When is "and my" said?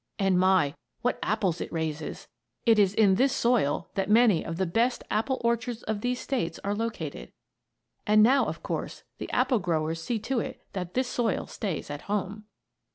0.17-0.73